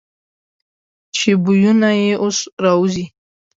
چې 1.15 1.31
بویونه 1.43 1.89
یې 2.01 2.11
اوس 2.23 2.37
را 2.63 2.73
وځي. 2.79 3.05